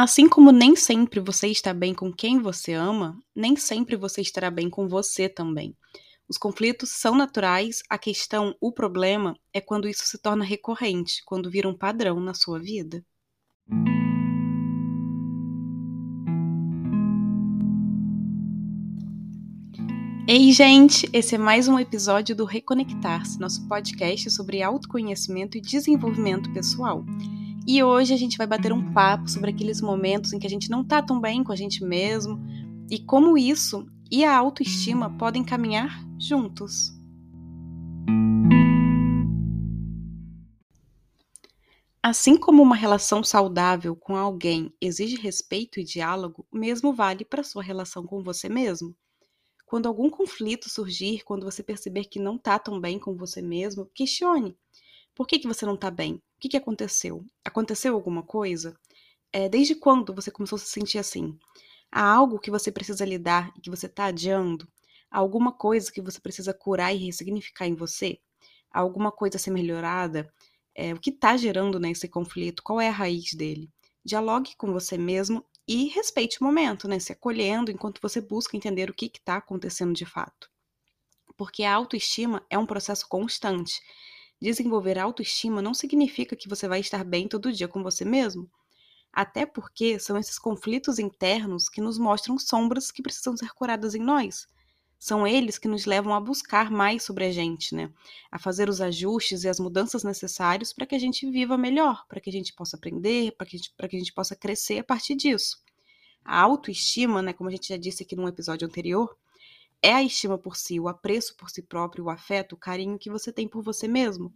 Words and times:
Assim 0.00 0.28
como 0.28 0.52
nem 0.52 0.76
sempre 0.76 1.18
você 1.18 1.48
está 1.48 1.74
bem 1.74 1.92
com 1.92 2.12
quem 2.12 2.40
você 2.40 2.72
ama, 2.72 3.18
nem 3.34 3.56
sempre 3.56 3.96
você 3.96 4.20
estará 4.20 4.48
bem 4.48 4.70
com 4.70 4.86
você 4.86 5.28
também. 5.28 5.76
Os 6.28 6.38
conflitos 6.38 6.90
são 6.90 7.16
naturais, 7.16 7.82
a 7.90 7.98
questão, 7.98 8.54
o 8.60 8.70
problema, 8.70 9.36
é 9.52 9.60
quando 9.60 9.88
isso 9.88 10.06
se 10.06 10.16
torna 10.16 10.44
recorrente, 10.44 11.20
quando 11.26 11.50
vira 11.50 11.68
um 11.68 11.76
padrão 11.76 12.20
na 12.20 12.32
sua 12.32 12.60
vida. 12.60 13.04
Ei, 20.28 20.52
gente! 20.52 21.10
Esse 21.12 21.34
é 21.34 21.38
mais 21.38 21.66
um 21.66 21.76
episódio 21.76 22.36
do 22.36 22.44
Reconectar-se, 22.44 23.40
nosso 23.40 23.66
podcast 23.66 24.30
sobre 24.30 24.62
autoconhecimento 24.62 25.58
e 25.58 25.60
desenvolvimento 25.60 26.52
pessoal. 26.52 27.04
E 27.70 27.82
hoje 27.82 28.14
a 28.14 28.16
gente 28.16 28.38
vai 28.38 28.46
bater 28.46 28.72
um 28.72 28.94
papo 28.94 29.28
sobre 29.28 29.50
aqueles 29.50 29.82
momentos 29.82 30.32
em 30.32 30.38
que 30.38 30.46
a 30.46 30.50
gente 30.50 30.70
não 30.70 30.82
tá 30.82 31.02
tão 31.02 31.20
bem 31.20 31.44
com 31.44 31.52
a 31.52 31.54
gente 31.54 31.84
mesmo 31.84 32.40
e 32.90 32.98
como 32.98 33.36
isso 33.36 33.86
e 34.10 34.24
a 34.24 34.34
autoestima 34.34 35.14
podem 35.18 35.44
caminhar 35.44 36.02
juntos. 36.18 36.98
Assim 42.02 42.38
como 42.38 42.62
uma 42.62 42.74
relação 42.74 43.22
saudável 43.22 43.94
com 43.94 44.16
alguém 44.16 44.72
exige 44.80 45.16
respeito 45.16 45.78
e 45.78 45.84
diálogo, 45.84 46.46
o 46.50 46.56
mesmo 46.56 46.94
vale 46.94 47.22
para 47.22 47.42
sua 47.42 47.62
relação 47.62 48.02
com 48.06 48.22
você 48.22 48.48
mesmo. 48.48 48.96
Quando 49.66 49.88
algum 49.88 50.08
conflito 50.08 50.70
surgir, 50.70 51.22
quando 51.22 51.44
você 51.44 51.62
perceber 51.62 52.04
que 52.04 52.18
não 52.18 52.36
está 52.36 52.58
tão 52.58 52.80
bem 52.80 52.98
com 52.98 53.14
você 53.14 53.42
mesmo, 53.42 53.90
questione. 53.94 54.56
Por 55.14 55.26
que, 55.26 55.38
que 55.38 55.46
você 55.46 55.66
não 55.66 55.74
está 55.74 55.90
bem? 55.90 56.22
O 56.38 56.40
que, 56.40 56.50
que 56.50 56.56
aconteceu? 56.56 57.26
Aconteceu 57.44 57.96
alguma 57.96 58.22
coisa? 58.22 58.78
É, 59.32 59.48
desde 59.48 59.74
quando 59.74 60.14
você 60.14 60.30
começou 60.30 60.54
a 60.54 60.60
se 60.60 60.68
sentir 60.68 60.98
assim? 60.98 61.36
Há 61.90 62.00
algo 62.00 62.38
que 62.38 62.48
você 62.48 62.70
precisa 62.70 63.04
lidar 63.04 63.52
e 63.56 63.60
que 63.60 63.68
você 63.68 63.86
está 63.86 64.04
adiando? 64.04 64.68
Há 65.10 65.18
alguma 65.18 65.50
coisa 65.50 65.90
que 65.90 66.00
você 66.00 66.20
precisa 66.20 66.54
curar 66.54 66.94
e 66.94 67.06
ressignificar 67.06 67.66
em 67.66 67.74
você? 67.74 68.20
Há 68.70 68.78
alguma 68.78 69.10
coisa 69.10 69.36
a 69.36 69.40
ser 69.40 69.50
melhorada? 69.50 70.32
É, 70.76 70.94
o 70.94 71.00
que 71.00 71.10
está 71.10 71.36
gerando 71.36 71.80
nesse 71.80 72.06
né, 72.06 72.12
conflito? 72.12 72.62
Qual 72.62 72.80
é 72.80 72.86
a 72.86 72.92
raiz 72.92 73.34
dele? 73.34 73.68
Dialogue 74.04 74.54
com 74.56 74.72
você 74.72 74.96
mesmo 74.96 75.44
e 75.66 75.88
respeite 75.88 76.40
o 76.40 76.44
momento, 76.44 76.86
né? 76.86 77.00
Se 77.00 77.10
acolhendo 77.10 77.72
enquanto 77.72 78.00
você 78.00 78.20
busca 78.20 78.56
entender 78.56 78.88
o 78.88 78.94
que 78.94 79.06
está 79.06 79.38
acontecendo 79.38 79.92
de 79.92 80.06
fato. 80.06 80.48
Porque 81.36 81.64
a 81.64 81.74
autoestima 81.74 82.46
é 82.48 82.56
um 82.56 82.64
processo 82.64 83.08
constante 83.08 83.80
Desenvolver 84.40 84.98
autoestima 84.98 85.60
não 85.60 85.74
significa 85.74 86.36
que 86.36 86.48
você 86.48 86.68
vai 86.68 86.80
estar 86.80 87.04
bem 87.04 87.26
todo 87.26 87.52
dia 87.52 87.66
com 87.66 87.82
você 87.82 88.04
mesmo. 88.04 88.48
Até 89.12 89.44
porque 89.44 89.98
são 89.98 90.16
esses 90.16 90.38
conflitos 90.38 90.98
internos 90.98 91.68
que 91.68 91.80
nos 91.80 91.98
mostram 91.98 92.38
sombras 92.38 92.90
que 92.90 93.02
precisam 93.02 93.36
ser 93.36 93.52
curadas 93.52 93.94
em 93.94 94.00
nós. 94.00 94.46
São 94.98 95.26
eles 95.26 95.58
que 95.58 95.68
nos 95.68 95.86
levam 95.86 96.12
a 96.12 96.20
buscar 96.20 96.70
mais 96.70 97.04
sobre 97.04 97.24
a 97.24 97.32
gente, 97.32 97.74
né? 97.74 97.90
A 98.30 98.38
fazer 98.38 98.68
os 98.68 98.80
ajustes 98.80 99.44
e 99.44 99.48
as 99.48 99.60
mudanças 99.60 100.02
necessários 100.02 100.72
para 100.72 100.86
que 100.86 100.94
a 100.94 100.98
gente 100.98 101.28
viva 101.30 101.56
melhor, 101.56 102.04
para 102.08 102.20
que 102.20 102.30
a 102.30 102.32
gente 102.32 102.52
possa 102.52 102.76
aprender, 102.76 103.32
para 103.32 103.46
que, 103.46 103.56
a 103.56 103.58
gente, 103.58 103.72
que 103.76 103.96
a 103.96 103.98
gente 103.98 104.12
possa 104.12 104.34
crescer 104.36 104.78
a 104.78 104.84
partir 104.84 105.14
disso. 105.14 105.62
A 106.24 106.40
autoestima, 106.40 107.22
né, 107.22 107.32
como 107.32 107.48
a 107.48 107.52
gente 107.52 107.68
já 107.68 107.76
disse 107.76 108.02
aqui 108.02 108.16
num 108.16 108.28
episódio 108.28 108.66
anterior, 108.66 109.16
é 109.82 109.92
a 109.92 110.02
estima 110.02 110.38
por 110.38 110.56
si, 110.56 110.80
o 110.80 110.88
apreço 110.88 111.36
por 111.36 111.50
si 111.50 111.62
próprio, 111.62 112.04
o 112.04 112.10
afeto, 112.10 112.54
o 112.54 112.58
carinho 112.58 112.98
que 112.98 113.10
você 113.10 113.32
tem 113.32 113.48
por 113.48 113.62
você 113.62 113.86
mesmo. 113.86 114.32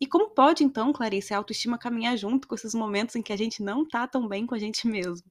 E 0.00 0.06
como 0.06 0.30
pode, 0.30 0.64
então, 0.64 0.92
Clarice, 0.92 1.32
a 1.32 1.38
autoestima 1.38 1.78
caminhar 1.78 2.16
junto 2.16 2.48
com 2.48 2.54
esses 2.54 2.74
momentos 2.74 3.14
em 3.14 3.22
que 3.22 3.32
a 3.32 3.36
gente 3.36 3.62
não 3.62 3.86
tá 3.86 4.06
tão 4.06 4.26
bem 4.26 4.46
com 4.46 4.54
a 4.54 4.58
gente 4.58 4.86
mesmo? 4.88 5.30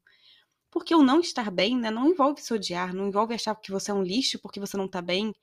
Porque 0.69 0.95
o 0.95 1.03
não 1.03 1.19
estar 1.19 1.52
bem, 1.52 1.78
né, 1.78 1.92
não 1.92 2.08
envolve 2.08 2.42
se 2.42 2.53
odiar, 2.53 2.94
não 2.94 3.08
envolve 3.08 3.34
achar 3.34 3.53
que 3.56 3.72
você 3.72 3.92
é 3.92 3.94
um 3.94 4.03
lixo 4.03 4.39
porque 4.39 4.59
você 4.59 4.78
não 4.78 4.88
tá 4.88 5.02
bem, 5.02 5.34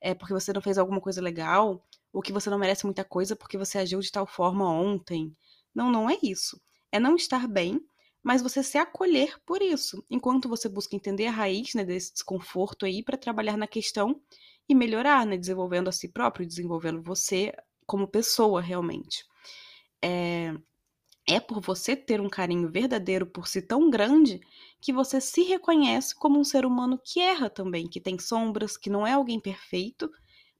é 0.00 0.14
porque 0.14 0.32
você 0.32 0.52
não 0.52 0.62
fez 0.62 0.78
alguma 0.78 1.00
coisa 1.00 1.20
legal, 1.20 1.84
ou 2.12 2.22
que 2.22 2.32
você 2.32 2.48
não 2.48 2.58
merece 2.58 2.86
muita 2.86 3.04
coisa 3.04 3.36
porque 3.36 3.58
você 3.58 3.78
agiu 3.78 4.00
de 4.00 4.10
tal 4.10 4.26
forma 4.26 4.68
ontem. 4.70 5.36
Não, 5.74 5.90
não 5.92 6.08
é 6.08 6.16
isso. 6.22 6.60
É 6.90 6.98
não 6.98 7.16
estar 7.16 7.46
bem 7.46 7.80
mas 8.22 8.42
você 8.42 8.62
se 8.62 8.78
acolher 8.78 9.38
por 9.46 9.62
isso, 9.62 10.04
enquanto 10.10 10.48
você 10.48 10.68
busca 10.68 10.96
entender 10.96 11.26
a 11.26 11.32
raiz 11.32 11.74
né, 11.74 11.84
desse 11.84 12.12
desconforto 12.12 12.84
aí 12.84 13.02
para 13.02 13.16
trabalhar 13.16 13.56
na 13.56 13.66
questão 13.66 14.20
e 14.68 14.74
melhorar, 14.74 15.26
né, 15.26 15.36
desenvolvendo 15.36 15.88
a 15.88 15.92
si 15.92 16.08
próprio, 16.08 16.46
desenvolvendo 16.46 17.02
você 17.02 17.52
como 17.86 18.06
pessoa 18.06 18.60
realmente. 18.60 19.24
É, 20.02 20.54
é 21.26 21.38
por 21.40 21.60
você 21.60 21.94
ter 21.94 22.20
um 22.20 22.28
carinho 22.28 22.70
verdadeiro 22.70 23.26
por 23.26 23.46
si 23.46 23.60
tão 23.60 23.90
grande 23.90 24.40
que 24.80 24.92
você 24.92 25.20
se 25.20 25.42
reconhece 25.42 26.14
como 26.14 26.38
um 26.38 26.44
ser 26.44 26.64
humano 26.64 26.98
que 27.04 27.20
erra 27.20 27.50
também, 27.50 27.86
que 27.86 28.00
tem 28.00 28.18
sombras, 28.18 28.76
que 28.76 28.88
não 28.90 29.06
é 29.06 29.12
alguém 29.12 29.38
perfeito, 29.38 30.10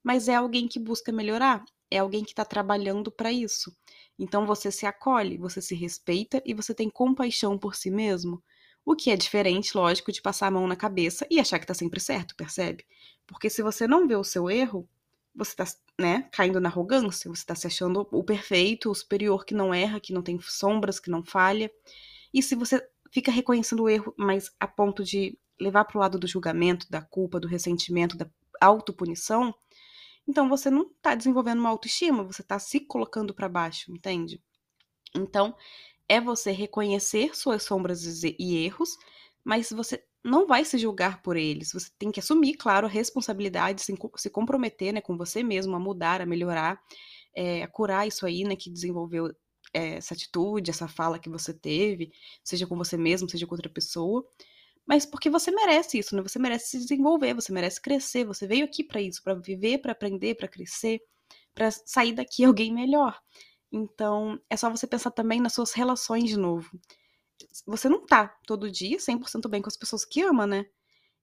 mas 0.03 0.27
é 0.27 0.35
alguém 0.35 0.67
que 0.67 0.79
busca 0.79 1.11
melhorar, 1.11 1.63
é 1.89 1.97
alguém 1.97 2.23
que 2.23 2.31
está 2.31 2.45
trabalhando 2.45 3.11
para 3.11 3.31
isso. 3.31 3.75
Então 4.19 4.45
você 4.45 4.69
se 4.69 4.85
acolhe, 4.85 5.37
você 5.37 5.61
se 5.61 5.73
respeita 5.73 6.43
e 6.45 6.53
você 6.53 6.75
tem 6.75 6.89
compaixão 6.89 7.57
por 7.57 7.73
si 7.73 7.89
mesmo. 7.89 8.43
O 8.85 8.95
que 8.95 9.09
é 9.11 9.15
diferente, 9.15 9.75
lógico, 9.75 10.11
de 10.11 10.21
passar 10.21 10.47
a 10.47 10.51
mão 10.51 10.67
na 10.67 10.75
cabeça 10.75 11.25
e 11.31 11.39
achar 11.39 11.57
que 11.57 11.65
tá 11.65 11.73
sempre 11.73 11.99
certo, 11.99 12.35
percebe? 12.35 12.85
Porque 13.25 13.49
se 13.49 13.61
você 13.61 13.87
não 13.87 14.07
vê 14.07 14.15
o 14.15 14.23
seu 14.23 14.49
erro, 14.49 14.87
você 15.33 15.55
tá, 15.55 15.63
né, 15.97 16.27
caindo 16.33 16.59
na 16.59 16.67
arrogância, 16.69 17.29
você 17.29 17.45
tá 17.45 17.55
se 17.55 17.67
achando 17.67 18.07
o 18.11 18.23
perfeito, 18.23 18.91
o 18.91 18.95
superior 18.95 19.45
que 19.45 19.53
não 19.53 19.73
erra, 19.73 19.99
que 19.99 20.11
não 20.11 20.21
tem 20.21 20.39
sombras, 20.41 20.99
que 20.99 21.09
não 21.09 21.23
falha. 21.23 21.71
E 22.33 22.43
se 22.43 22.55
você 22.55 22.85
fica 23.11 23.31
reconhecendo 23.31 23.83
o 23.83 23.89
erro, 23.89 24.13
mas 24.17 24.51
a 24.59 24.67
ponto 24.67 25.03
de 25.03 25.37
levar 25.59 25.85
pro 25.85 25.99
lado 25.99 26.19
do 26.19 26.27
julgamento, 26.27 26.89
da 26.89 27.01
culpa, 27.01 27.39
do 27.39 27.47
ressentimento, 27.47 28.17
da 28.17 28.29
autopunição, 28.59 29.53
então 30.29 30.47
você 30.47 30.69
não 30.69 30.83
está 30.83 31.15
desenvolvendo 31.15 31.57
uma 31.57 31.69
autoestima, 31.69 32.23
você 32.23 32.43
está 32.43 32.59
se 32.59 32.79
colocando 32.81 33.33
para 33.33 33.49
baixo, 33.49 33.91
entende? 33.91 34.39
Então 35.15 35.55
é 36.07 36.21
você 36.21 36.51
reconhecer 36.51 37.35
suas 37.35 37.63
sombras 37.63 38.23
e 38.23 38.55
erros, 38.57 38.95
mas 39.43 39.71
você 39.71 40.03
não 40.23 40.45
vai 40.45 40.63
se 40.63 40.77
julgar 40.77 41.23
por 41.23 41.35
eles. 41.35 41.71
Você 41.73 41.89
tem 41.97 42.11
que 42.11 42.19
assumir, 42.19 42.53
claro, 42.57 42.85
a 42.85 42.89
responsabilidade, 42.89 43.81
se, 43.81 44.29
comprometer 44.29 44.93
né, 44.93 45.01
com 45.01 45.17
você 45.17 45.41
mesmo 45.41 45.75
a 45.75 45.79
mudar, 45.79 46.21
a 46.21 46.27
melhorar, 46.27 46.79
é, 47.35 47.63
a 47.63 47.67
curar 47.67 48.07
isso 48.07 48.23
aí, 48.23 48.43
né, 48.43 48.55
que 48.55 48.69
desenvolveu 48.69 49.33
é, 49.73 49.95
essa 49.95 50.13
atitude, 50.13 50.69
essa 50.69 50.87
fala 50.87 51.17
que 51.17 51.29
você 51.29 51.53
teve, 51.53 52.11
seja 52.43 52.67
com 52.67 52.77
você 52.77 52.97
mesmo, 52.97 53.27
seja 53.27 53.47
com 53.47 53.55
outra 53.55 53.69
pessoa 53.69 54.23
mas 54.85 55.05
porque 55.05 55.29
você 55.29 55.51
merece 55.51 55.99
isso, 55.99 56.15
né? 56.15 56.21
Você 56.21 56.39
merece 56.39 56.69
se 56.71 56.79
desenvolver, 56.79 57.33
você 57.33 57.51
merece 57.51 57.81
crescer, 57.81 58.25
você 58.25 58.47
veio 58.47 58.65
aqui 58.65 58.83
para 58.83 59.01
isso, 59.01 59.21
para 59.23 59.35
viver, 59.35 59.79
para 59.79 59.91
aprender, 59.91 60.35
para 60.35 60.47
crescer, 60.47 60.99
para 61.53 61.69
sair 61.71 62.13
daqui 62.13 62.43
alguém 62.45 62.73
melhor. 62.73 63.19
Então, 63.71 64.39
é 64.49 64.57
só 64.57 64.69
você 64.69 64.87
pensar 64.87 65.11
também 65.11 65.39
nas 65.39 65.53
suas 65.53 65.73
relações 65.73 66.25
de 66.25 66.37
novo. 66.37 66.69
Você 67.67 67.87
não 67.87 68.05
tá 68.05 68.27
todo 68.45 68.71
dia 68.71 68.97
100% 68.97 69.47
bem 69.47 69.61
com 69.61 69.69
as 69.69 69.77
pessoas 69.77 70.03
que 70.03 70.21
ama, 70.21 70.47
né? 70.47 70.65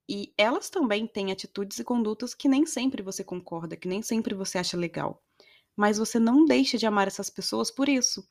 E 0.08 0.32
elas 0.38 0.70
também 0.70 1.06
têm 1.06 1.32
atitudes 1.32 1.78
e 1.80 1.84
condutas 1.84 2.34
que 2.34 2.48
nem 2.48 2.64
sempre 2.64 3.02
você 3.02 3.24
concorda, 3.24 3.76
que 3.76 3.88
nem 3.88 4.02
sempre 4.02 4.34
você 4.34 4.58
acha 4.58 4.76
legal. 4.76 5.20
Mas 5.76 5.98
você 5.98 6.18
não 6.18 6.44
deixa 6.44 6.78
de 6.78 6.86
amar 6.86 7.08
essas 7.08 7.28
pessoas 7.28 7.70
por 7.70 7.88
isso 7.88 8.26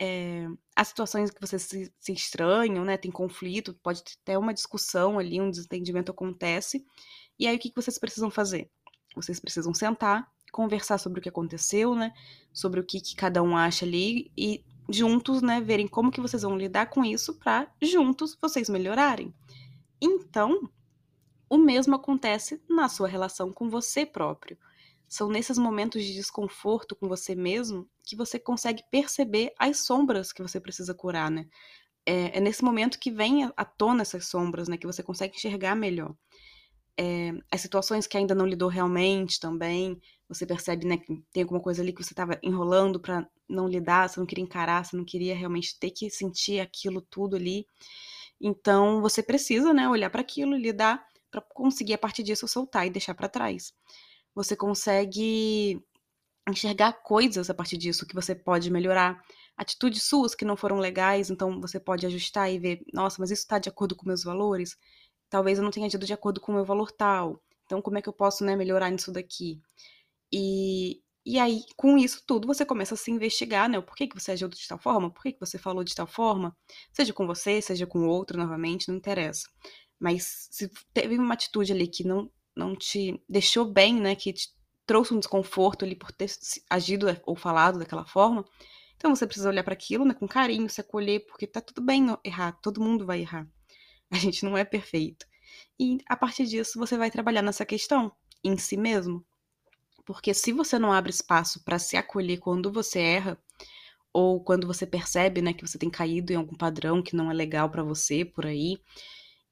é, 0.00 0.48
as 0.74 0.88
situações 0.88 1.30
que 1.30 1.40
vocês 1.40 1.62
se, 1.62 1.92
se, 1.98 2.12
estranham, 2.12 2.84
né? 2.86 2.96
Tem 2.96 3.10
conflito, 3.10 3.74
pode 3.82 4.02
ter 4.24 4.38
uma 4.38 4.54
discussão 4.54 5.18
ali, 5.18 5.38
um 5.38 5.50
desentendimento 5.50 6.10
acontece. 6.10 6.82
E 7.38 7.46
aí 7.46 7.54
o 7.54 7.58
que, 7.58 7.68
que 7.68 7.76
vocês 7.76 7.98
precisam 7.98 8.30
fazer? 8.30 8.70
Vocês 9.14 9.38
precisam 9.38 9.74
sentar, 9.74 10.26
conversar 10.50 10.96
sobre 10.96 11.20
o 11.20 11.22
que 11.22 11.28
aconteceu, 11.28 11.94
né? 11.94 12.14
Sobre 12.50 12.80
o 12.80 12.84
que, 12.84 12.98
que 12.98 13.14
cada 13.14 13.42
um 13.42 13.54
acha 13.54 13.84
ali 13.84 14.32
e 14.34 14.64
juntos, 14.88 15.42
né, 15.42 15.60
verem 15.60 15.86
como 15.86 16.10
que 16.10 16.20
vocês 16.20 16.42
vão 16.42 16.56
lidar 16.56 16.86
com 16.86 17.04
isso 17.04 17.34
para 17.34 17.70
juntos 17.80 18.36
vocês 18.40 18.68
melhorarem. 18.68 19.32
Então, 20.00 20.68
o 21.48 21.58
mesmo 21.58 21.94
acontece 21.94 22.60
na 22.68 22.88
sua 22.88 23.06
relação 23.06 23.52
com 23.52 23.68
você 23.68 24.04
próprio. 24.06 24.58
São 25.10 25.28
nesses 25.28 25.58
momentos 25.58 26.04
de 26.04 26.14
desconforto 26.14 26.94
com 26.94 27.08
você 27.08 27.34
mesmo 27.34 27.90
que 28.04 28.14
você 28.14 28.38
consegue 28.38 28.84
perceber 28.92 29.52
as 29.58 29.78
sombras 29.80 30.32
que 30.32 30.40
você 30.40 30.60
precisa 30.60 30.94
curar, 30.94 31.28
né? 31.28 31.48
É, 32.06 32.38
é 32.38 32.40
nesse 32.40 32.62
momento 32.64 32.98
que 33.00 33.10
vem 33.10 33.50
à 33.56 33.64
tona 33.64 34.02
essas 34.02 34.26
sombras, 34.26 34.68
né? 34.68 34.76
Que 34.76 34.86
você 34.86 35.02
consegue 35.02 35.36
enxergar 35.36 35.74
melhor. 35.74 36.14
É, 36.96 37.32
as 37.50 37.60
situações 37.60 38.06
que 38.06 38.16
ainda 38.16 38.36
não 38.36 38.46
lidou 38.46 38.68
realmente 38.68 39.40
também, 39.40 40.00
você 40.28 40.46
percebe, 40.46 40.86
né, 40.86 40.98
que 40.98 41.24
tem 41.32 41.42
alguma 41.42 41.60
coisa 41.60 41.82
ali 41.82 41.92
que 41.92 42.04
você 42.04 42.12
estava 42.12 42.38
enrolando 42.42 43.00
para 43.00 43.26
não 43.48 43.66
lidar, 43.66 44.08
você 44.08 44.20
não 44.20 44.26
queria 44.26 44.44
encarar, 44.44 44.84
você 44.84 44.96
não 44.96 45.04
queria 45.04 45.34
realmente 45.34 45.78
ter 45.78 45.90
que 45.90 46.10
sentir 46.10 46.60
aquilo 46.60 47.00
tudo 47.00 47.36
ali. 47.36 47.66
Então, 48.40 49.00
você 49.00 49.22
precisa, 49.22 49.72
né, 49.74 49.88
olhar 49.88 50.10
para 50.10 50.20
aquilo, 50.20 50.56
lidar 50.56 51.04
para 51.30 51.40
conseguir 51.40 51.94
a 51.94 51.98
partir 51.98 52.22
disso 52.22 52.46
soltar 52.46 52.86
e 52.86 52.90
deixar 52.90 53.14
para 53.14 53.28
trás 53.28 53.72
você 54.34 54.56
consegue 54.56 55.82
enxergar 56.48 56.92
coisas 57.02 57.50
a 57.50 57.54
partir 57.54 57.76
disso 57.76 58.06
que 58.06 58.14
você 58.14 58.34
pode 58.34 58.70
melhorar, 58.70 59.22
atitudes 59.56 60.02
suas 60.02 60.34
que 60.34 60.44
não 60.44 60.56
foram 60.56 60.78
legais, 60.78 61.30
então 61.30 61.60
você 61.60 61.78
pode 61.78 62.06
ajustar 62.06 62.50
e 62.50 62.58
ver, 62.58 62.82
nossa, 62.92 63.16
mas 63.20 63.30
isso 63.30 63.42
está 63.42 63.58
de 63.58 63.68
acordo 63.68 63.94
com 63.94 64.06
meus 64.06 64.24
valores? 64.24 64.76
Talvez 65.28 65.58
eu 65.58 65.64
não 65.64 65.70
tenha 65.70 65.86
agido 65.86 66.06
de 66.06 66.12
acordo 66.12 66.40
com 66.40 66.52
o 66.52 66.54
meu 66.54 66.64
valor 66.64 66.90
tal. 66.90 67.40
Então, 67.66 67.80
como 67.80 67.98
é 67.98 68.02
que 68.02 68.08
eu 68.08 68.12
posso 68.12 68.44
né, 68.44 68.56
melhorar 68.56 68.90
nisso 68.90 69.12
daqui? 69.12 69.60
E, 70.32 71.00
e 71.24 71.38
aí, 71.38 71.62
com 71.76 71.96
isso 71.98 72.22
tudo, 72.26 72.46
você 72.46 72.64
começa 72.66 72.94
a 72.94 72.96
se 72.96 73.10
investigar, 73.10 73.68
né? 73.68 73.80
Por 73.80 73.94
que, 73.94 74.08
que 74.08 74.20
você 74.20 74.32
agiu 74.32 74.48
de 74.48 74.66
tal 74.66 74.78
forma? 74.78 75.10
Por 75.10 75.22
que 75.22 75.36
você 75.38 75.58
falou 75.58 75.84
de 75.84 75.94
tal 75.94 76.06
forma? 76.06 76.56
Seja 76.92 77.12
com 77.12 77.26
você, 77.26 77.62
seja 77.62 77.86
com 77.86 78.08
outro, 78.08 78.38
novamente, 78.38 78.88
não 78.88 78.96
interessa. 78.96 79.48
Mas 80.00 80.48
se 80.50 80.68
teve 80.92 81.16
uma 81.18 81.34
atitude 81.34 81.72
ali 81.72 81.86
que 81.86 82.02
não, 82.04 82.30
não 82.60 82.76
te 82.76 83.20
deixou 83.28 83.64
bem, 83.64 84.00
né? 84.00 84.14
Que 84.14 84.32
te 84.32 84.48
trouxe 84.86 85.14
um 85.14 85.18
desconforto 85.18 85.84
ali 85.84 85.94
por 85.94 86.12
ter 86.12 86.30
agido 86.68 87.06
ou 87.24 87.36
falado 87.36 87.78
daquela 87.78 88.04
forma, 88.04 88.44
então 89.00 89.14
você 89.14 89.26
precisa 89.26 89.48
olhar 89.48 89.64
para 89.64 89.72
aquilo, 89.72 90.04
né? 90.04 90.12
Com 90.12 90.28
carinho, 90.28 90.68
se 90.68 90.80
acolher, 90.80 91.24
porque 91.26 91.46
tá 91.46 91.60
tudo 91.60 91.80
bem 91.80 92.06
errar, 92.22 92.52
todo 92.60 92.82
mundo 92.82 93.06
vai 93.06 93.20
errar. 93.20 93.48
A 94.10 94.18
gente 94.18 94.44
não 94.44 94.58
é 94.58 94.64
perfeito. 94.64 95.24
E 95.78 95.98
a 96.06 96.16
partir 96.16 96.44
disso, 96.44 96.78
você 96.78 96.98
vai 96.98 97.10
trabalhar 97.10 97.42
nessa 97.42 97.64
questão 97.64 98.12
em 98.44 98.58
si 98.58 98.76
mesmo. 98.76 99.24
Porque 100.04 100.34
se 100.34 100.52
você 100.52 100.78
não 100.78 100.92
abre 100.92 101.10
espaço 101.10 101.64
para 101.64 101.78
se 101.78 101.96
acolher 101.96 102.38
quando 102.38 102.70
você 102.70 102.98
erra, 102.98 103.42
ou 104.12 104.42
quando 104.42 104.66
você 104.66 104.84
percebe, 104.84 105.40
né, 105.40 105.54
que 105.54 105.66
você 105.66 105.78
tem 105.78 105.88
caído 105.88 106.32
em 106.32 106.36
algum 106.36 106.56
padrão 106.56 107.02
que 107.02 107.16
não 107.16 107.30
é 107.30 107.34
legal 107.34 107.70
para 107.70 107.82
você 107.82 108.24
por 108.24 108.44
aí, 108.44 108.76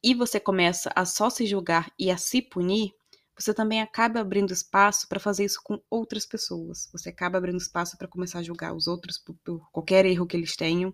e 0.03 0.13
você 0.13 0.39
começa 0.39 0.91
a 0.95 1.05
só 1.05 1.29
se 1.29 1.45
julgar 1.45 1.91
e 1.97 2.11
a 2.11 2.17
se 2.17 2.41
punir, 2.41 2.93
você 3.39 3.53
também 3.53 3.81
acaba 3.81 4.19
abrindo 4.19 4.51
espaço 4.51 5.07
para 5.07 5.19
fazer 5.19 5.45
isso 5.45 5.61
com 5.63 5.81
outras 5.89 6.25
pessoas. 6.25 6.89
Você 6.91 7.07
acaba 7.07 7.37
abrindo 7.37 7.57
espaço 7.57 7.97
para 7.97 8.07
começar 8.07 8.39
a 8.39 8.43
julgar 8.43 8.75
os 8.75 8.85
outros 8.85 9.17
por, 9.17 9.33
por, 9.43 9.71
qualquer 9.71 10.05
erro 10.05 10.27
que 10.27 10.35
eles 10.35 10.57
tenham, 10.57 10.93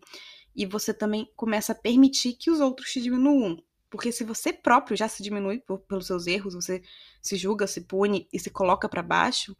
e 0.56 0.66
você 0.66 0.94
também 0.94 1.30
começa 1.36 1.72
a 1.72 1.76
permitir 1.76 2.34
que 2.34 2.52
os 2.52 2.60
outros 2.60 2.92
te 2.92 3.02
diminuam. 3.02 3.62
Porque 3.90 4.12
se 4.12 4.24
você 4.24 4.54
próprio 4.54 4.96
já 4.96 5.08
se 5.08 5.24
diminui 5.24 5.60
por, 5.60 5.80
pelos 5.80 6.06
seus 6.06 6.28
erros, 6.28 6.54
você 6.54 6.84
se 7.22 7.36
julga, 7.36 7.66
se 7.66 7.82
pune 7.82 8.28
e 8.32 8.40
se 8.40 8.52
coloca 8.52 8.88
para 8.88 9.02
baixo, 9.02 9.58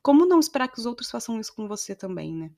como 0.00 0.24
não 0.24 0.40
esperar 0.40 0.68
que 0.68 0.78
os 0.78 0.86
outros 0.86 1.10
façam 1.10 1.38
isso 1.38 1.54
com 1.54 1.68
você 1.68 1.94
também, 1.94 2.34
né? 2.34 2.50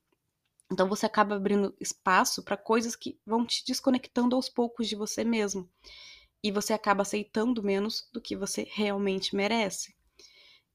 Então 0.70 0.88
você 0.88 1.06
acaba 1.06 1.34
abrindo 1.34 1.74
espaço 1.80 2.44
para 2.44 2.56
coisas 2.56 2.94
que 2.94 3.18
vão 3.26 3.44
te 3.44 3.64
desconectando 3.66 4.36
aos 4.36 4.48
poucos 4.48 4.88
de 4.88 4.94
você 4.94 5.24
mesmo. 5.24 5.68
E 6.42 6.50
você 6.50 6.72
acaba 6.72 7.02
aceitando 7.02 7.62
menos 7.62 8.08
do 8.12 8.20
que 8.20 8.36
você 8.36 8.66
realmente 8.70 9.36
merece. 9.36 9.94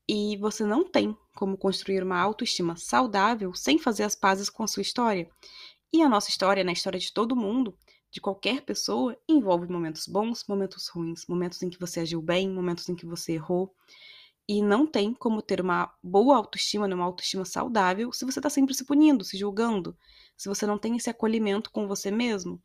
E 0.07 0.37
você 0.37 0.63
não 0.63 0.83
tem 0.83 1.17
como 1.35 1.57
construir 1.57 2.03
uma 2.03 2.19
autoestima 2.19 2.75
saudável 2.75 3.53
sem 3.53 3.79
fazer 3.79 4.03
as 4.03 4.15
pazes 4.15 4.49
com 4.49 4.63
a 4.63 4.67
sua 4.67 4.81
história. 4.81 5.29
E 5.91 6.01
a 6.01 6.09
nossa 6.09 6.29
história, 6.29 6.63
na 6.63 6.71
história 6.71 6.99
de 6.99 7.11
todo 7.11 7.35
mundo, 7.35 7.75
de 8.11 8.21
qualquer 8.21 8.61
pessoa 8.61 9.17
envolve 9.27 9.67
momentos 9.67 10.07
bons, 10.07 10.45
momentos 10.47 10.87
ruins, 10.87 11.25
momentos 11.27 11.61
em 11.63 11.69
que 11.69 11.79
você 11.79 12.01
agiu 12.01 12.21
bem, 12.21 12.49
momentos 12.49 12.87
em 12.87 12.95
que 12.95 13.05
você 13.05 13.33
errou. 13.33 13.73
E 14.47 14.61
não 14.61 14.85
tem 14.85 15.13
como 15.13 15.41
ter 15.41 15.59
uma 15.59 15.91
boa 16.03 16.37
autoestima, 16.37 16.87
né, 16.87 16.93
uma 16.93 17.03
autoestima 17.03 17.43
saudável, 17.43 18.11
se 18.13 18.23
você 18.23 18.39
está 18.39 18.49
sempre 18.49 18.75
se 18.75 18.85
punindo, 18.85 19.23
se 19.23 19.37
julgando, 19.37 19.97
se 20.37 20.47
você 20.47 20.67
não 20.67 20.77
tem 20.77 20.95
esse 20.95 21.09
acolhimento 21.09 21.71
com 21.71 21.87
você 21.87 22.11
mesmo. 22.11 22.61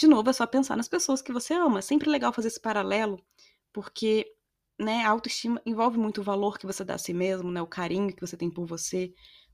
De 0.00 0.08
novo, 0.08 0.30
é 0.30 0.32
só 0.32 0.46
pensar 0.46 0.78
nas 0.78 0.88
pessoas 0.88 1.20
que 1.20 1.30
você 1.30 1.52
ama. 1.52 1.80
É 1.80 1.82
sempre 1.82 2.08
legal 2.08 2.32
fazer 2.32 2.48
esse 2.48 2.58
paralelo, 2.58 3.22
porque 3.70 4.34
né, 4.78 5.04
a 5.04 5.10
autoestima 5.10 5.60
envolve 5.66 5.98
muito 5.98 6.22
o 6.22 6.24
valor 6.24 6.58
que 6.58 6.64
você 6.64 6.82
dá 6.82 6.94
a 6.94 6.98
si 6.98 7.12
mesmo, 7.12 7.50
né, 7.52 7.60
o 7.60 7.66
carinho 7.66 8.16
que 8.16 8.26
você 8.26 8.34
tem 8.34 8.50
por 8.50 8.64
você, 8.64 9.12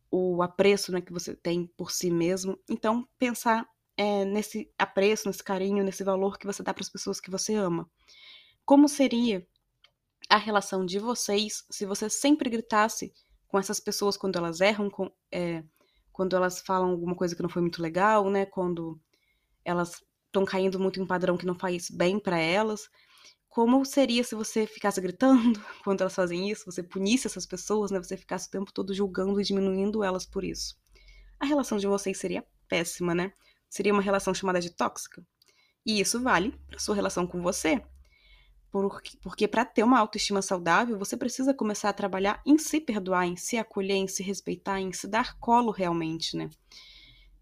o 0.08 0.40
apreço 0.40 0.92
né, 0.92 1.00
que 1.00 1.12
você 1.12 1.34
tem 1.34 1.66
por 1.76 1.90
si 1.90 2.12
mesmo. 2.12 2.56
Então, 2.70 3.08
pensar 3.18 3.68
é, 3.96 4.24
nesse 4.24 4.72
apreço, 4.78 5.26
nesse 5.26 5.42
carinho, 5.42 5.82
nesse 5.82 6.04
valor 6.04 6.38
que 6.38 6.46
você 6.46 6.62
dá 6.62 6.72
para 6.72 6.82
as 6.82 6.88
pessoas 6.88 7.18
que 7.18 7.28
você 7.28 7.56
ama. 7.56 7.90
Como 8.64 8.88
seria 8.88 9.44
a 10.30 10.36
relação 10.36 10.86
de 10.86 11.00
vocês 11.00 11.64
se 11.68 11.84
você 11.84 12.08
sempre 12.08 12.48
gritasse 12.48 13.12
com 13.48 13.58
essas 13.58 13.80
pessoas 13.80 14.16
quando 14.16 14.36
elas 14.36 14.60
erram, 14.60 14.88
com, 14.88 15.10
é, 15.32 15.64
quando 16.12 16.36
elas 16.36 16.60
falam 16.60 16.90
alguma 16.90 17.16
coisa 17.16 17.34
que 17.34 17.42
não 17.42 17.50
foi 17.50 17.62
muito 17.62 17.82
legal, 17.82 18.30
né? 18.30 18.46
Quando 18.46 19.00
elas 19.64 20.06
estão 20.36 20.44
caindo 20.44 20.78
muito 20.78 21.00
em 21.00 21.02
um 21.02 21.06
padrão 21.06 21.36
que 21.36 21.46
não 21.46 21.54
faz 21.54 21.90
bem 21.90 22.18
para 22.18 22.38
elas. 22.38 22.90
Como 23.48 23.82
seria 23.86 24.22
se 24.22 24.34
você 24.34 24.66
ficasse 24.66 25.00
gritando 25.00 25.58
quando 25.82 26.02
elas 26.02 26.14
fazem 26.14 26.50
isso, 26.50 26.66
você 26.66 26.82
punisse 26.82 27.26
essas 27.26 27.46
pessoas, 27.46 27.90
né? 27.90 27.98
Você 27.98 28.16
ficasse 28.16 28.48
o 28.48 28.50
tempo 28.50 28.70
todo 28.70 28.92
julgando 28.92 29.40
e 29.40 29.44
diminuindo 29.44 30.04
elas 30.04 30.26
por 30.26 30.44
isso. 30.44 30.76
A 31.40 31.46
relação 31.46 31.78
de 31.78 31.86
vocês 31.86 32.18
seria 32.18 32.44
péssima, 32.68 33.14
né? 33.14 33.32
Seria 33.68 33.92
uma 33.92 34.02
relação 34.02 34.34
chamada 34.34 34.60
de 34.60 34.70
tóxica. 34.70 35.24
E 35.84 36.00
isso 36.00 36.20
vale 36.20 36.52
para 36.66 36.78
sua 36.78 36.94
relação 36.94 37.26
com 37.26 37.40
você. 37.40 37.82
Porque, 39.22 39.48
para 39.48 39.64
ter 39.64 39.84
uma 39.84 39.98
autoestima 39.98 40.42
saudável, 40.42 40.98
você 40.98 41.16
precisa 41.16 41.54
começar 41.54 41.88
a 41.88 41.94
trabalhar 41.94 42.42
em 42.44 42.58
se 42.58 42.78
perdoar, 42.78 43.24
em 43.24 43.36
se 43.36 43.56
acolher, 43.56 43.96
em 43.96 44.08
se 44.08 44.22
respeitar, 44.22 44.80
em 44.80 44.92
se 44.92 45.08
dar 45.08 45.38
colo 45.38 45.70
realmente, 45.70 46.36
né? 46.36 46.50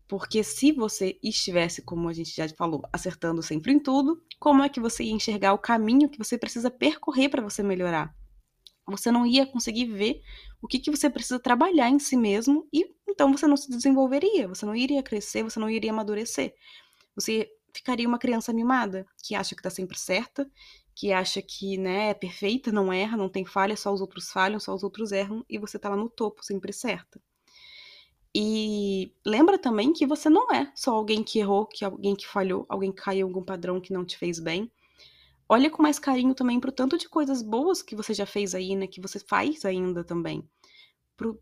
Porque 0.07 0.45
se 0.45 0.71
você 0.71 1.19
estivesse, 1.23 1.83
como 1.83 2.09
a 2.09 2.13
gente 2.13 2.35
já 2.35 2.49
falou, 2.51 2.83
acertando 2.93 3.43
sempre 3.43 3.73
em 3.73 3.79
tudo, 3.79 4.23
como 4.39 4.63
é 4.63 4.69
que 4.69 4.81
você 4.81 5.03
ia 5.05 5.13
enxergar 5.13 5.55
o 5.55 5.59
caminho 5.59 6.09
que 6.09 6.19
você 6.19 6.37
precisa 6.37 6.71
percorrer 6.71 7.31
para 7.31 7.43
você 7.43 7.63
melhorar? 7.63 8.15
Você 8.87 9.11
não 9.11 9.25
ia 9.25 9.47
conseguir 9.47 9.87
ver 9.87 10.21
o 10.61 10.69
que, 10.69 10.79
que 10.79 10.91
você 10.91 11.09
precisa 11.09 11.39
trabalhar 11.39 11.89
em 11.89 11.99
si 11.99 12.17
mesmo 12.17 12.69
e 12.73 12.85
então 13.09 13.33
você 13.33 13.47
não 13.47 13.57
se 13.57 13.71
desenvolveria, 13.71 14.47
você 14.47 14.67
não 14.67 14.75
iria 14.75 15.03
crescer, 15.03 15.43
você 15.43 15.59
não 15.59 15.71
iria 15.71 15.91
amadurecer. 15.91 16.55
Você 17.15 17.49
ficaria 17.73 18.07
uma 18.07 18.19
criança 18.19 18.53
mimada, 18.53 19.07
que 19.23 19.35
acha 19.35 19.55
que 19.55 19.61
está 19.61 19.71
sempre 19.71 19.99
certa, 19.99 20.51
que 20.95 21.13
acha 21.13 21.41
que 21.41 21.79
né, 21.79 22.11
é 22.11 22.15
perfeita, 22.15 22.71
não 22.71 22.93
erra, 22.93 23.17
não 23.17 23.29
tem 23.29 23.45
falha, 23.45 23.77
só 23.77 23.93
os 23.93 24.01
outros 24.01 24.31
falham, 24.31 24.61
só 24.61 24.75
os 24.75 24.83
outros 24.83 25.13
erram, 25.13 25.45
e 25.49 25.59
você 25.59 25.77
está 25.77 25.89
lá 25.89 25.97
no 25.97 26.09
topo, 26.09 26.45
sempre 26.45 26.73
certa. 26.73 27.21
E 28.35 29.13
lembra 29.25 29.57
também 29.57 29.93
que 29.93 30.07
você 30.07 30.29
não 30.29 30.53
é 30.53 30.73
só 30.75 30.93
alguém 30.93 31.23
que 31.23 31.39
errou, 31.39 31.67
que 31.67 31.85
alguém 31.85 32.17
que 32.17 32.27
falhou, 32.27 32.67
alguém 32.69 32.91
que 32.91 33.01
caiu 33.01 33.29
em 33.29 33.31
algum 33.31 33.45
padrão 33.45 33.81
que 33.81 33.93
não 33.93 34.05
te 34.05 34.19
fez 34.19 34.41
bem. 34.41 34.71
Olha 35.49 35.71
com 35.71 35.83
mais 35.83 35.99
carinho 35.99 36.35
também 36.35 36.59
pro 36.59 36.73
tanto 36.73 36.99
de 36.99 37.09
coisas 37.09 37.43
boas 37.43 37.81
que 37.81 37.95
você 37.95 38.13
já 38.13 38.27
fez 38.27 38.55
aí, 38.55 38.75
né? 38.75 38.87
Que 38.87 39.01
você 39.01 39.21
faz 39.21 39.65
ainda 39.65 40.03
também. 40.03 40.43
Pro 41.17 41.41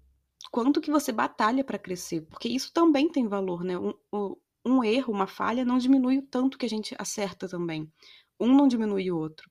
quanto 0.50 0.80
que 0.80 0.90
você 0.90 1.12
batalha 1.12 1.64
para 1.64 1.78
crescer, 1.78 2.22
porque 2.22 2.48
isso 2.48 2.72
também 2.72 3.08
tem 3.08 3.26
valor, 3.26 3.64
né? 3.64 3.78
Um, 3.78 4.36
um 4.64 4.84
erro, 4.84 5.12
uma 5.12 5.26
falha 5.26 5.64
não 5.64 5.78
diminui 5.78 6.18
o 6.18 6.26
tanto 6.26 6.58
que 6.58 6.66
a 6.66 6.68
gente 6.68 6.94
acerta 6.98 7.48
também. 7.48 7.90
Um 8.38 8.54
não 8.54 8.68
diminui 8.68 9.10
o 9.10 9.16
outro. 9.16 9.50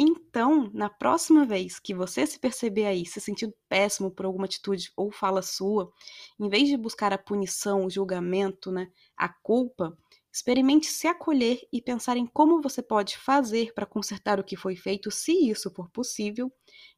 Então, 0.00 0.70
na 0.72 0.88
próxima 0.88 1.44
vez 1.44 1.80
que 1.80 1.92
você 1.92 2.24
se 2.24 2.38
perceber 2.38 2.86
aí 2.86 3.04
se 3.04 3.20
sentindo 3.20 3.52
péssimo 3.68 4.12
por 4.12 4.26
alguma 4.26 4.44
atitude 4.44 4.92
ou 4.96 5.10
fala 5.10 5.42
sua, 5.42 5.92
em 6.38 6.48
vez 6.48 6.68
de 6.68 6.76
buscar 6.76 7.12
a 7.12 7.18
punição, 7.18 7.84
o 7.84 7.90
julgamento, 7.90 8.70
né, 8.70 8.92
a 9.16 9.28
culpa, 9.28 9.98
experimente 10.32 10.86
se 10.86 11.08
acolher 11.08 11.66
e 11.72 11.82
pensar 11.82 12.16
em 12.16 12.26
como 12.26 12.62
você 12.62 12.80
pode 12.80 13.18
fazer 13.18 13.74
para 13.74 13.84
consertar 13.84 14.38
o 14.38 14.44
que 14.44 14.56
foi 14.56 14.76
feito, 14.76 15.10
se 15.10 15.32
isso 15.50 15.68
for 15.72 15.90
possível, 15.90 16.52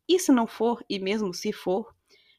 e 0.06 0.18
se 0.18 0.30
não 0.30 0.46
for, 0.46 0.84
e 0.88 0.98
mesmo 0.98 1.32
se 1.32 1.52
for, 1.52 1.94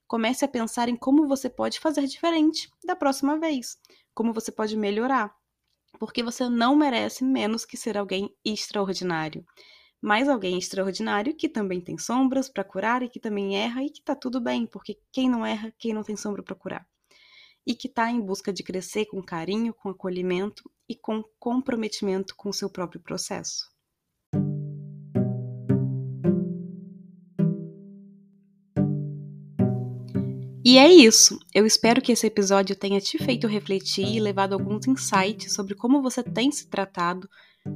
comece 0.07 0.45
a 0.45 0.47
pensar 0.47 0.89
em 0.89 0.95
como 0.95 1.27
você 1.27 1.49
pode 1.49 1.79
fazer 1.79 2.05
diferente 2.05 2.69
da 2.85 2.95
próxima 2.95 3.39
vez, 3.39 3.79
como 4.13 4.31
você 4.31 4.51
pode 4.51 4.77
melhorar, 4.77 5.33
porque 5.99 6.21
você 6.21 6.47
não 6.47 6.75
merece 6.75 7.23
menos 7.23 7.65
que 7.65 7.77
ser 7.77 7.97
alguém 7.97 8.35
extraordinário. 8.45 9.43
Mas 10.01 10.27
alguém 10.27 10.57
extraordinário 10.57 11.35
que 11.35 11.47
também 11.47 11.79
tem 11.79 11.97
sombras 11.97 12.49
para 12.49 12.63
curar 12.63 13.03
e 13.03 13.09
que 13.09 13.19
também 13.19 13.55
erra 13.55 13.83
e 13.83 13.89
que 13.89 14.01
tá 14.01 14.15
tudo 14.15 14.41
bem, 14.41 14.65
porque 14.65 14.97
quem 15.11 15.29
não 15.29 15.45
erra, 15.45 15.71
quem 15.77 15.93
não 15.93 16.03
tem 16.03 16.17
sombra 16.17 16.41
para 16.41 16.55
curar. 16.55 16.87
E 17.65 17.75
que 17.75 17.87
está 17.87 18.09
em 18.09 18.19
busca 18.19 18.51
de 18.51 18.63
crescer 18.63 19.05
com 19.05 19.21
carinho, 19.21 19.73
com 19.73 19.89
acolhimento 19.89 20.69
e 20.89 20.95
com 20.95 21.23
comprometimento 21.37 22.35
com 22.35 22.49
o 22.49 22.53
seu 22.53 22.69
próprio 22.69 22.99
processo. 22.99 23.69
E 30.63 30.77
é 30.77 30.87
isso. 30.87 31.39
Eu 31.53 31.65
espero 31.65 32.01
que 32.01 32.11
esse 32.11 32.25
episódio 32.25 32.75
tenha 32.75 33.01
te 33.01 33.17
feito 33.17 33.45
refletir 33.45 34.05
e 34.05 34.19
levado 34.19 34.53
alguns 34.53 34.87
insights 34.87 35.53
sobre 35.53 35.75
como 35.75 36.01
você 36.01 36.23
tem 36.23 36.51
se 36.51 36.67
tratado, 36.67 37.29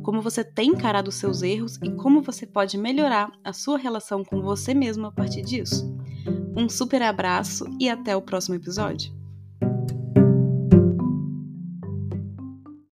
como 0.03 0.21
você 0.21 0.43
tem 0.43 0.69
encarado 0.69 1.09
os 1.09 1.15
seus 1.15 1.41
erros 1.41 1.77
e 1.83 1.91
como 1.91 2.21
você 2.21 2.45
pode 2.45 2.77
melhorar 2.77 3.31
a 3.43 3.53
sua 3.53 3.77
relação 3.77 4.23
com 4.23 4.41
você 4.41 4.73
mesmo 4.73 5.07
a 5.07 5.11
partir 5.11 5.41
disso. 5.41 5.93
Um 6.55 6.69
super 6.69 7.01
abraço 7.01 7.65
e 7.79 7.89
até 7.89 8.15
o 8.15 8.21
próximo 8.21 8.55
episódio. 8.55 9.13